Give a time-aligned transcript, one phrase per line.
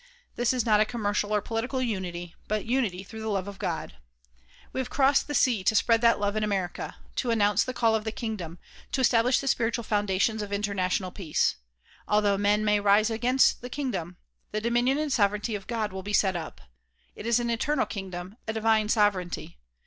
[0.35, 3.59] This is not a com mercial or political unity, but unity through the love of
[3.59, 3.97] God,
[4.73, 7.93] We have crossed the sea to spread that love in America; to announce the call
[7.93, 8.57] of the kingdom;
[8.93, 11.57] to establish the spiritual foundations of international peace.
[12.07, 14.17] Although men may arise against the kingdom,
[14.51, 16.61] the dominion and sovereignty of God will be set up.
[17.15, 19.59] It is an eternal kingdom, a divine sovereignty.